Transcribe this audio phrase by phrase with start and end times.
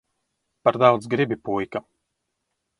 [0.67, 1.85] Par daudz gribi, puika.